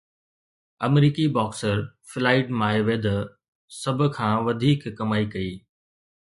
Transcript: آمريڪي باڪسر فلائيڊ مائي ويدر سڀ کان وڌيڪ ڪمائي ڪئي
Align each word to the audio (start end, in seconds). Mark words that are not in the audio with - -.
آمريڪي 0.85 1.25
باڪسر 1.35 1.75
فلائيڊ 2.13 2.49
مائي 2.61 2.79
ويدر 2.87 3.19
سڀ 3.81 3.97
کان 4.17 4.33
وڌيڪ 4.45 4.81
ڪمائي 4.97 5.25
ڪئي 5.33 5.51